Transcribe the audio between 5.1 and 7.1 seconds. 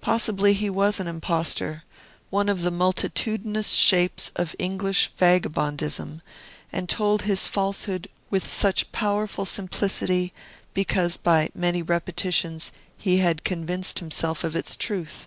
vagabondism, and